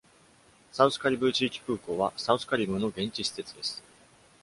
[0.71, 3.83] サウスカリブー地域空港は、サウスカリブーの現地施設です。